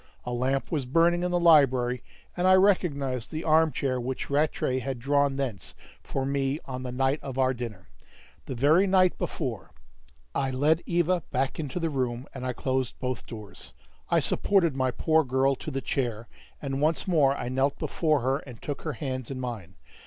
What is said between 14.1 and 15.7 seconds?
supported my poor girl to